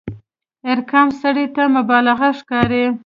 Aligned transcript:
ارقام 0.71 1.07
سړي 1.21 1.45
ته 1.55 1.63
مبالغه 1.75 2.29
ښکاري. 2.39 2.85